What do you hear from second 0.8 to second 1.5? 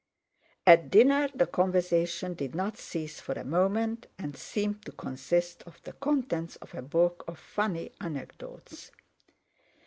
dinner the